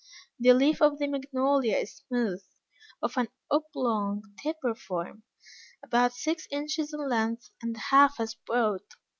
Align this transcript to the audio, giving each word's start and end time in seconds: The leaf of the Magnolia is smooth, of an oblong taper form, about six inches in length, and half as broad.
The 0.39 0.53
leaf 0.53 0.81
of 0.81 0.97
the 0.97 1.05
Magnolia 1.05 1.77
is 1.77 1.97
smooth, 1.97 2.43
of 3.03 3.17
an 3.17 3.27
oblong 3.51 4.23
taper 4.39 4.73
form, 4.73 5.21
about 5.83 6.13
six 6.13 6.47
inches 6.49 6.91
in 6.91 7.07
length, 7.07 7.51
and 7.61 7.77
half 7.77 8.19
as 8.19 8.33
broad. 8.33 8.81